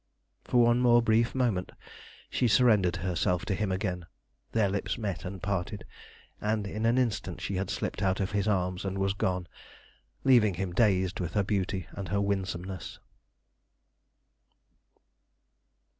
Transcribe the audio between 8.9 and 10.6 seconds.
was gone, leaving